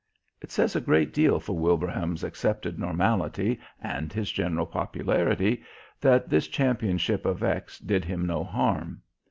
It 0.41 0.49
says 0.51 0.75
a 0.75 0.81
great 0.81 1.13
deal 1.13 1.39
for 1.39 1.55
Wilbraham's 1.55 2.23
accepted 2.23 2.79
normality 2.79 3.59
and 3.79 4.11
his 4.11 4.31
general 4.31 4.65
popularity 4.65 5.61
that 5.99 6.27
this 6.27 6.47
championship 6.47 7.23
of 7.23 7.43
X 7.43 7.77
did 7.77 8.03
him 8.05 8.25
no 8.25 8.43
harm. 8.43 9.03